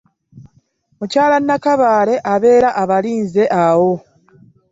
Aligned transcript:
Mukyala 0.97 1.37
Nakabaale 1.47 2.15
abeera 2.33 2.69
abalinze 2.81 3.43
awo. 3.65 3.93